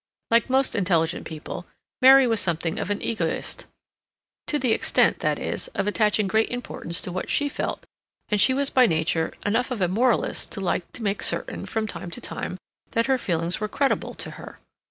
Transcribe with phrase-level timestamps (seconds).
[0.31, 1.67] Like most intelligent people,
[2.01, 3.67] Mary was something of an egoist,
[4.47, 7.85] to the extent, that is, of attaching great importance to what she felt,
[8.27, 11.85] and she was by nature enough of a moralist to like to make certain, from
[11.85, 12.57] time to time,
[12.93, 14.59] that her feelings were creditable to her.